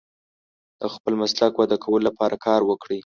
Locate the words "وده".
1.55-1.77